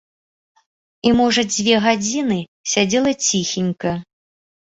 І, 0.61 1.09
можа, 1.19 1.41
дзве 1.55 1.75
гадзіны 1.85 2.39
сядзела 2.73 3.11
ціхенька. 3.27 3.91